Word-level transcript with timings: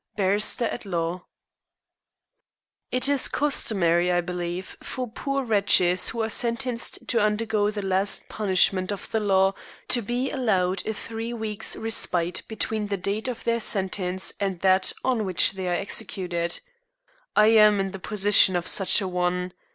Barrister 0.15 0.65
at 0.65 0.81
law_) 0.81 1.25
It 2.91 3.07
is 3.07 3.27
customary, 3.27 4.11
I 4.11 4.19
believe, 4.19 4.75
for 4.81 5.07
poor 5.07 5.43
wretches 5.43 6.09
who 6.09 6.23
are 6.23 6.27
sentenced 6.29 7.07
to 7.09 7.21
undergo 7.21 7.69
the 7.69 7.85
last 7.85 8.27
punishment 8.27 8.91
of 8.91 9.11
the 9.11 9.19
law 9.19 9.53
to 9.89 10.01
be 10.01 10.31
allowed 10.31 10.83
a 10.87 10.95
three 10.95 11.33
weeks' 11.33 11.75
respite 11.75 12.41
between 12.47 12.87
the 12.87 12.97
date 12.97 13.27
of 13.27 13.43
their 13.43 13.59
sentence 13.59 14.33
and 14.39 14.59
that 14.61 14.91
on 15.03 15.23
which 15.23 15.51
they 15.51 15.67
are 15.67 15.75
executed. 15.75 16.61
I 17.35 17.49
am 17.55 17.79
in 17.79 17.91
the 17.91 17.99
position 17.99 18.55
of 18.55 18.65
such 18.65 19.01
a 19.01 19.07
one. 19.07 19.53